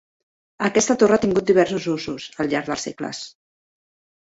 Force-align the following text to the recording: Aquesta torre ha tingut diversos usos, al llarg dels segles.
Aquesta 0.67 0.95
torre 1.03 1.17
ha 1.17 1.21
tingut 1.25 1.51
diversos 1.51 1.87
usos, 1.97 2.27
al 2.45 2.51
llarg 2.55 2.73
dels 2.73 2.89
segles. 2.91 3.23